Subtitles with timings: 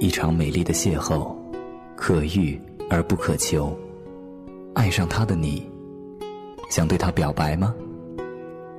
[0.00, 1.34] 一场美丽的邂逅，
[1.96, 3.76] 可遇而不可求。
[4.74, 5.62] 爱上他的你，
[6.68, 7.74] 想对他表白吗？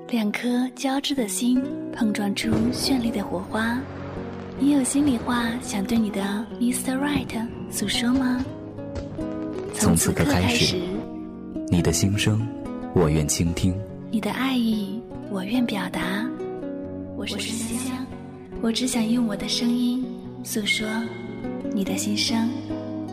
[0.10, 3.80] 两颗交织的心碰撞出绚丽的火花，
[4.60, 6.22] 你有心里话想对你的
[6.60, 6.98] Mr.
[6.98, 8.44] Right 诉说吗？
[9.74, 10.78] 从此刻开始，
[11.70, 12.46] 你的心声，
[12.94, 13.74] 我愿倾听；
[14.12, 15.02] 你的爱意，
[15.32, 16.30] 我愿表达。
[17.16, 18.06] 我是香香，
[18.64, 20.06] 我只想用我的声音
[20.42, 20.88] 诉说
[21.74, 22.50] 你的心声。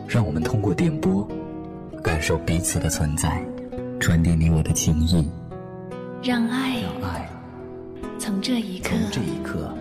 [0.06, 1.26] 让我们通过电波，
[2.04, 3.44] 感受彼此的存在，
[3.98, 5.28] 传递你我的情谊。
[6.22, 7.28] 让爱，让爱
[8.16, 9.74] 从这一刻，从这一刻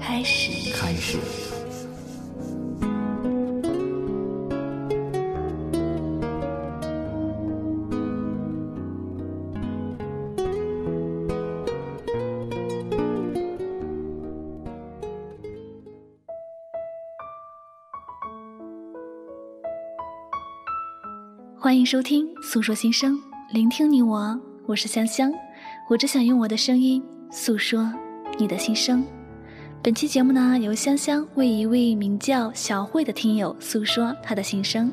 [0.00, 1.18] 开始，开始。
[21.60, 23.16] 欢迎收听《诉说心声》，
[23.50, 25.32] 聆听你我，我是香香。
[25.90, 27.92] 我只想用我的声音诉说
[28.38, 29.04] 你的心声。
[29.82, 34.92] 本期节目呢，由香香为一位名叫小慧的听友诉说她的心声。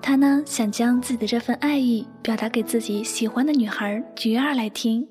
[0.00, 5.06] 她呢，想将自己的这份爱意表达给自己喜欢的女孩菊儿来听。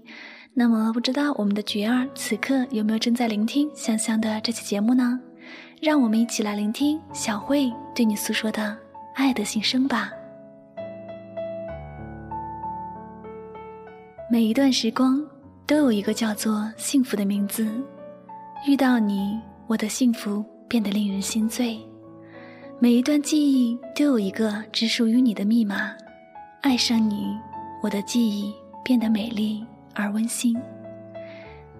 [0.55, 5.19] 那么，不知道我们的菊儿此刻有没有正在聆听香香的这期节目呢？
[5.79, 8.75] 让我们一起来聆听小慧对你诉说的
[9.13, 10.09] 爱的心声吧。
[14.29, 15.25] 每一段时光
[15.65, 17.65] 都有一个叫做幸福的名字，
[18.67, 21.79] 遇到你，我的幸福变得令人心醉。
[22.77, 25.95] 每一段记忆都有一个只属于你的密码，
[26.61, 27.37] 爱上你，
[27.81, 30.57] 我的记忆变得美丽而温馨。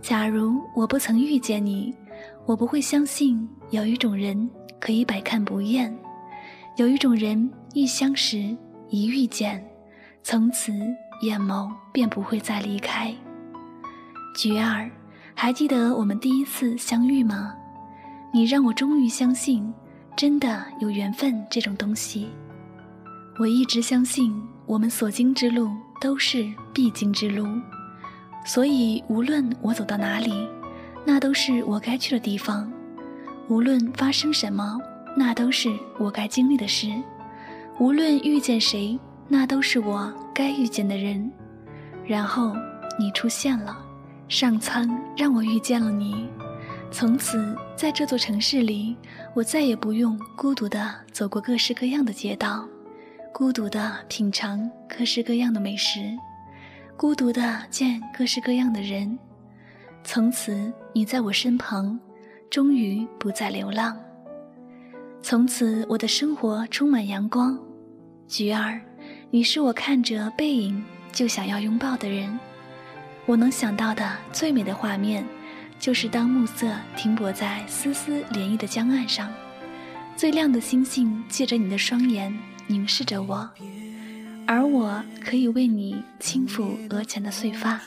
[0.01, 1.93] 假如我不曾遇见你，
[2.45, 5.93] 我不会相信有一种人可以百看不厌，
[6.77, 8.37] 有一种人一相识
[8.87, 9.61] 一遇见，
[10.23, 10.71] 从此。
[11.21, 13.13] 眼眸便不会再离开。
[14.35, 14.89] 菊儿，
[15.33, 17.53] 还记得我们第一次相遇吗？
[18.31, 19.73] 你让我终于相信，
[20.15, 22.27] 真的有缘分这种东西。
[23.39, 24.31] 我一直相信，
[24.65, 25.69] 我们所经之路
[25.99, 27.47] 都是必经之路，
[28.45, 30.47] 所以无论我走到哪里，
[31.05, 32.69] 那都是我该去的地方；
[33.47, 34.79] 无论发生什么，
[35.15, 36.89] 那都是我该经历的事；
[37.79, 38.99] 无论遇见谁。
[39.29, 41.31] 那都是我该遇见的人，
[42.05, 42.55] 然后
[42.99, 43.75] 你出现了，
[44.27, 44.87] 上苍
[45.17, 46.29] 让我遇见了你，
[46.91, 48.95] 从此在这座城市里，
[49.33, 52.69] 我再也不用孤独的走过各式各样的街道，
[53.33, 56.15] 孤独的品尝各式各样的美食，
[56.95, 59.17] 孤独的见各式各样的人，
[60.03, 61.99] 从此你在我身旁，
[62.51, 63.97] 终于不再流浪，
[65.19, 67.57] 从此我的生活充满阳光，
[68.27, 68.79] 菊儿。
[69.29, 72.39] 你是我看着背影就想要拥抱的人，
[73.25, 75.25] 我能想到的最美的画面，
[75.77, 79.29] 就是当暮色停泊在丝丝涟漪的江岸上，
[80.15, 82.33] 最亮的星星借着你的双眼
[82.67, 83.49] 凝视着我，
[84.45, 87.81] 而我可以为你轻抚额前的碎发。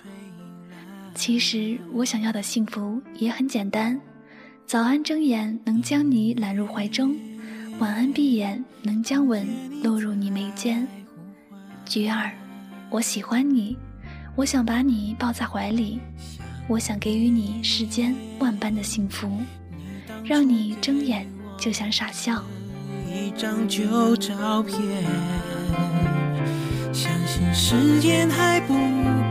[1.15, 3.99] 其实我想要的幸福也很简单：
[4.67, 7.17] 早安睁眼能将你揽入怀中，
[7.79, 9.49] 晚安闭眼能将吻
[9.83, 10.87] 落入你眉间。
[11.91, 12.31] 菊儿，
[12.89, 13.77] 我喜欢你，
[14.37, 15.99] 我想把你抱在怀里，
[16.69, 19.29] 我想给予你世间万般的幸福，
[20.25, 21.27] 让你睁眼
[21.59, 22.45] 就想傻笑。
[23.09, 24.79] 一张旧照片，
[26.93, 28.75] 相信时间还不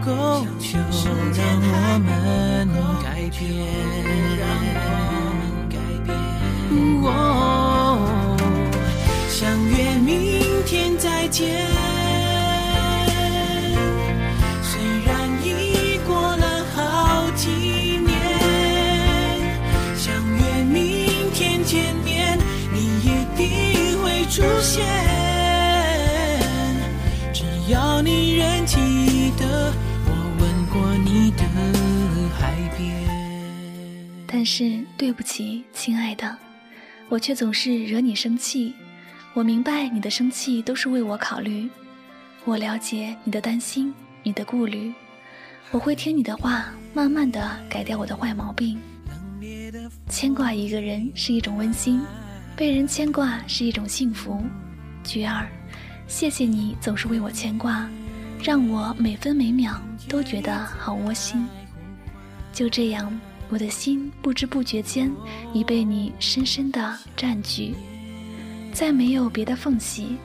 [0.05, 0.77] 够久，
[1.33, 2.67] 让我们
[3.01, 5.08] 改变。
[27.69, 28.77] 要你仍记
[29.37, 29.71] 得
[30.07, 31.43] 我吻过你的
[32.33, 34.25] 海边。
[34.25, 36.35] 但是对不起，亲爱的，
[37.09, 38.73] 我却总是惹你生气。
[39.35, 41.69] 我明白你的生气都是为我考虑，
[42.43, 43.93] 我了解你的担心，
[44.23, 44.91] 你的顾虑。
[45.69, 48.79] 我会听你的话，慢慢的改掉我的坏毛病。
[50.09, 52.01] 牵挂一个人是一种温馨。
[52.55, 54.43] 被人牵挂是一种幸福，
[55.03, 55.47] 菊儿，
[56.09, 57.87] 谢谢你总是为我牵挂，
[58.43, 59.79] 让我每分每秒
[60.09, 61.45] 都觉得好窝心。
[62.51, 63.17] 就这样，
[63.47, 65.09] 我的心不知不觉间
[65.53, 67.75] 已被你深深的占据，
[68.73, 70.17] 再没有别的缝隙，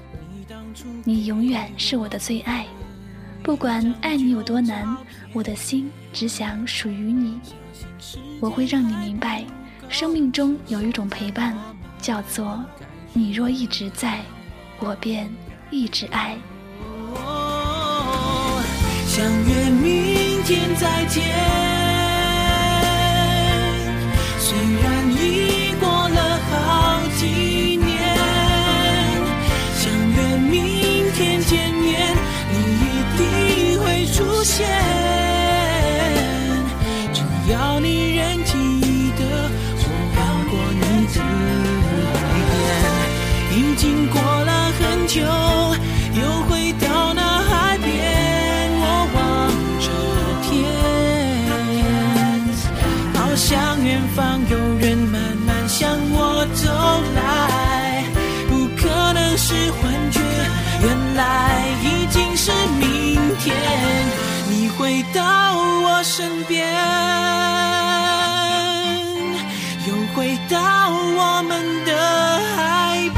[1.05, 2.65] 你永远是我的最爱。
[3.43, 4.97] 不管爱你有多难，
[5.35, 7.39] 我的心只想属于你。
[8.41, 9.45] 我会让你明白，
[9.91, 11.55] 生命中有一种陪伴，
[12.01, 12.65] 叫做
[13.13, 14.23] 你若一直在，
[14.81, 15.31] 我便
[15.71, 16.37] 一直爱。
[19.07, 21.23] 相约明天再见。
[24.39, 26.53] 虽然已过了好
[27.17, 27.25] 几
[27.77, 27.93] 年，
[29.77, 29.83] 相
[30.13, 30.53] 约明
[31.13, 32.17] 天见面，
[32.51, 32.85] 你一
[33.17, 33.21] 定
[33.83, 34.67] 会出现。
[37.13, 37.23] 只
[37.53, 38.53] 要你仍记
[39.19, 39.23] 得
[39.79, 39.85] 我
[40.15, 40.19] 吻
[40.51, 40.83] 过你
[41.15, 41.17] 的
[42.21, 42.23] 海
[43.51, 45.23] 边，已经过了很久，
[66.05, 66.71] 身边，
[69.89, 70.59] 又回到
[70.91, 71.91] 我们的
[72.55, 72.61] 海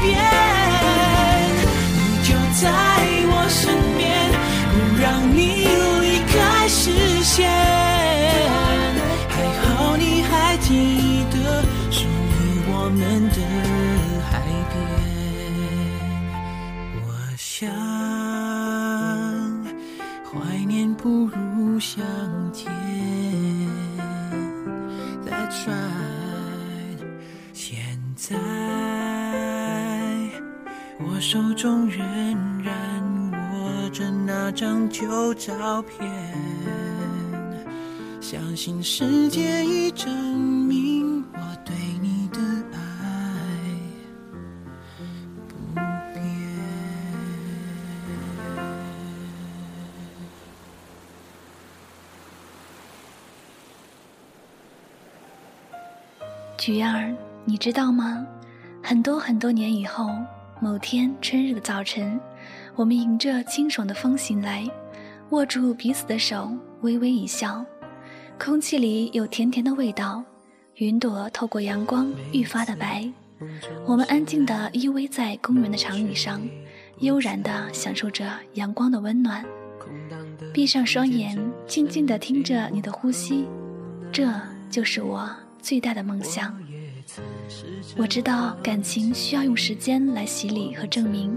[0.01, 0.07] 边，
[1.93, 2.65] 你就在
[3.27, 4.07] 我身边，
[4.71, 5.05] 不让
[5.35, 5.37] 你
[6.01, 6.33] 离开
[6.69, 6.89] 视
[7.25, 7.35] 线。
[9.27, 11.35] 还好你还记得
[11.91, 12.07] 属于。
[12.69, 12.99] 我们
[13.31, 13.37] 的
[14.31, 14.31] 海
[14.71, 14.75] 边，
[17.03, 17.05] 我
[17.35, 17.69] 想
[20.23, 20.31] 怀
[20.65, 22.01] 念不如相
[31.29, 31.99] 手中仍
[32.63, 32.73] 然
[33.51, 36.09] 握着那张旧照片，
[38.21, 42.29] 相信时间已证明我对你。
[56.57, 57.13] 菊儿，
[57.43, 58.25] 你知道吗？
[58.81, 60.09] 很多很多年以后，
[60.59, 62.19] 某天春日的早晨，
[62.75, 64.67] 我们迎着清爽的风醒来，
[65.29, 66.51] 握住彼此的手，
[66.81, 67.63] 微微一笑。
[68.39, 70.23] 空气里有甜甜的味道，
[70.75, 73.07] 云朵透过阳光愈发的白。
[73.85, 76.41] 我们安静地依偎在公园的长椅上，
[77.01, 79.45] 悠然地享受着阳光的温暖。
[80.51, 81.37] 闭上双眼，
[81.67, 83.45] 静静地听着你的呼吸，
[84.11, 84.27] 这
[84.71, 85.29] 就是我。
[85.61, 86.57] 最大的梦想，
[87.95, 91.35] 我知道感情需要用时间来洗礼和证明，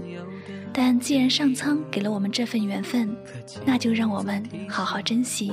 [0.71, 3.15] 但既然上苍给了我们这份缘分，
[3.65, 5.51] 那就让我们好好珍惜，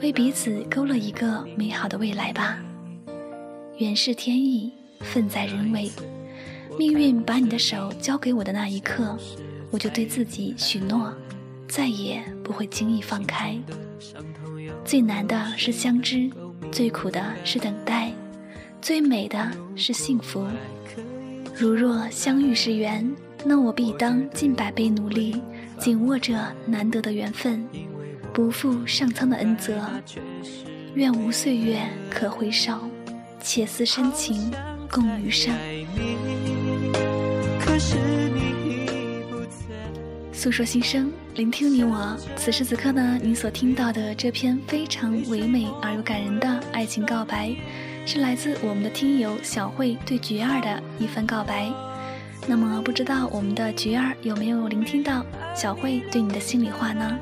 [0.00, 2.58] 为彼此勾勒一个美好的未来吧。
[3.78, 5.90] 缘是天意，份在人为。
[6.78, 9.18] 命运把你的手交给我的那一刻，
[9.70, 11.12] 我就对自己许诺，
[11.68, 13.58] 再也不会轻易放开。
[14.84, 16.30] 最难的是相知。
[16.70, 18.10] 最苦的是等待，
[18.82, 20.44] 最美的是幸福。
[21.56, 23.08] 如若相遇是缘，
[23.44, 25.40] 那我必当尽百倍努力，
[25.78, 26.34] 紧握着
[26.66, 27.64] 难得的缘分，
[28.32, 29.80] 不负上苍的恩泽。
[30.94, 31.80] 愿无岁月
[32.10, 32.76] 可回首，
[33.40, 34.50] 且思深情
[34.90, 35.54] 共余生。
[40.32, 42.16] 诉说心声，聆听你我。
[42.34, 47.54] 此时此刻呢，你所听到的这篇非常唯美而又感人的爱情告白，
[48.04, 51.72] 是来自我们的听友小慧对菊儿的一番告白。
[52.46, 57.18] 那么，不知道我们的菊儿有没有聆听到小慧对你的心里话呢？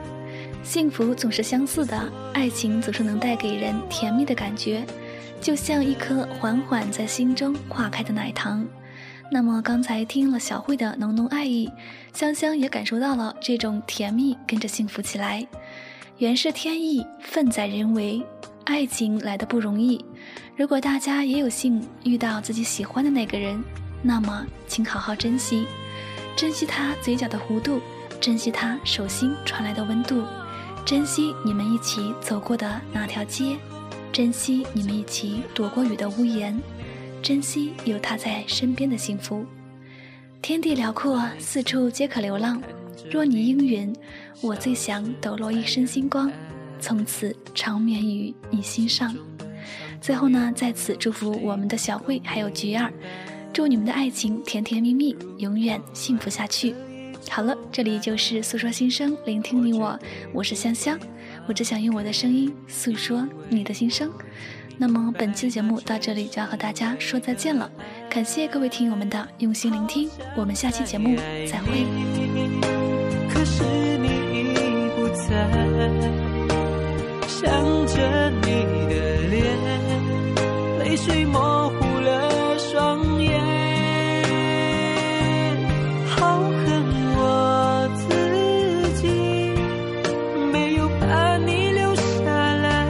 [0.63, 4.85] 幸福总是相似的，爱情总是能带给人甜蜜的感觉，
[5.41, 8.67] 就像一颗缓缓在心中化开的奶糖。
[9.31, 11.71] 那么刚才听了小慧的浓浓爱意，
[12.13, 15.47] 香香也感受到了这种甜蜜，跟着幸福起来。
[16.19, 18.23] 缘是天意，份在人为，
[18.65, 20.05] 爱情来的不容易。
[20.57, 23.63] 如果大家也有幸遇到自己喜欢的那个人，
[24.03, 25.67] 那么请好好珍惜，
[26.37, 27.81] 珍惜他嘴角的弧度，
[28.21, 30.23] 珍惜他手心传来的温度，
[30.85, 33.57] 珍惜你们一起走过的那条街，
[34.13, 36.59] 珍惜你们一起躲过雨的屋檐。
[37.23, 39.45] 珍惜有他在身边的幸福。
[40.41, 42.63] 天地辽阔，四处皆可流浪。
[43.11, 43.95] 若你应允，
[44.41, 46.31] 我最想抖落一身星光，
[46.81, 49.15] 从此长眠于你心上。
[50.01, 52.91] 最后呢，在此祝福我们的小慧还有菊儿，
[53.53, 56.75] 祝你们的爱情甜甜蜜蜜，永远幸福下去。
[57.29, 59.99] 好了，这里就是诉说心声，聆听你我，
[60.33, 60.99] 我是香香，
[61.47, 64.11] 我只想用我的声音诉说你的心声。
[64.79, 67.71] 那么本期的节目到这里就要和大家说再见了，
[68.09, 71.15] 感谢各位听友们的用心聆听，我们下期节目
[71.47, 71.85] 再会。
[73.29, 73.63] 可是
[73.99, 74.09] 你
[74.55, 76.30] 已不在，
[77.41, 77.49] 想
[77.87, 78.49] 着你
[78.91, 78.93] 的
[79.31, 79.41] 脸，
[80.79, 83.41] 泪水模糊了双眼，
[86.07, 86.85] 好恨
[87.17, 88.05] 我自
[89.01, 89.09] 己
[90.53, 92.05] 没有把你留下
[92.57, 92.87] 来，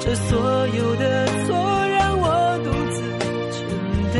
[0.00, 1.54] 这所有的错
[1.86, 2.98] 让我独自
[3.52, 3.60] 承
[4.12, 4.18] 担，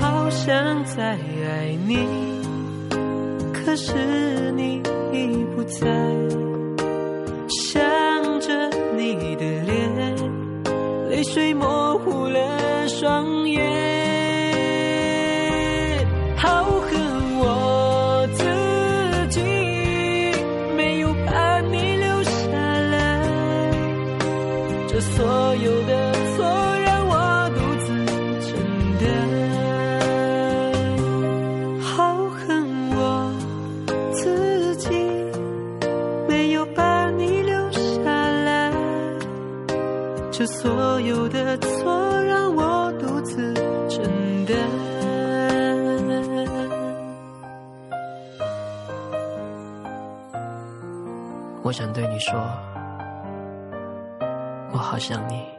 [0.30, 2.08] 想再爱你。
[3.52, 4.80] 可是你
[5.12, 5.86] 已不在，
[11.22, 13.62] 泪水模糊了双眼，
[16.36, 18.42] 好恨我自
[19.28, 19.40] 己
[20.76, 22.48] 没有把你留下
[22.90, 23.70] 来，
[24.88, 26.11] 这所有的
[40.62, 43.52] 所有的错让我独自
[43.88, 44.56] 承担。
[51.64, 52.40] 我想对你说，
[54.72, 55.51] 我好想你。